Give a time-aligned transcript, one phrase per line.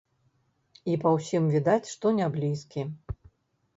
[0.93, 2.81] І па ўсім відаць, што няблізкі.